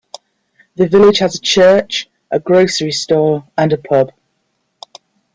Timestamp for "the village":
0.77-1.19